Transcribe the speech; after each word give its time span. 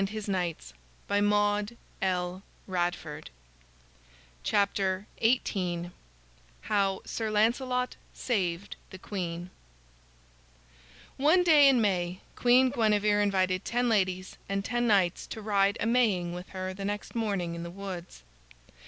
[Illustration: 0.01 0.73
The 1.07 1.21
Holy 1.29 1.77
Grail] 2.01 2.41
HOW 6.63 7.01
SIR 7.05 7.29
LANCELOT 7.29 7.95
SAVED 8.11 8.75
THE 8.89 8.97
QUEEN 8.97 9.51
One 11.17 11.43
day 11.43 11.69
in 11.69 11.79
May 11.79 12.21
Queen 12.35 12.71
Guinevere 12.71 13.21
invited 13.21 13.63
ten 13.63 13.89
ladies 13.89 14.37
and 14.49 14.65
ten 14.65 14.87
knights 14.87 15.27
to 15.27 15.39
ride 15.39 15.77
a 15.79 15.85
Maying 15.85 16.33
with 16.33 16.49
her 16.49 16.73
the 16.73 16.83
next 16.85 17.13
morning 17.13 17.53
in 17.53 17.61
the 17.61 17.69
woods. 17.69 18.23